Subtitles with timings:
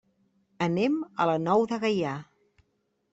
[0.67, 0.95] Anem
[1.25, 2.15] a la Nou de Gaià.